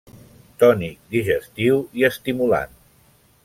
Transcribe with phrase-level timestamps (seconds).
[0.63, 2.75] Tònic, digestiu i estimulant.